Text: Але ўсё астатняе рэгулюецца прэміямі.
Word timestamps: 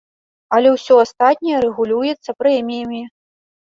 Але 0.57 0.69
ўсё 0.77 0.97
астатняе 1.03 1.59
рэгулюецца 1.69 2.39
прэміямі. 2.43 3.09